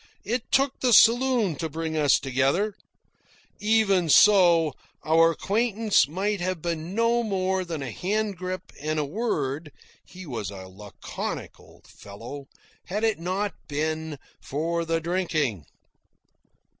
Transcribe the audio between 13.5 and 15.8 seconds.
been for the drinking.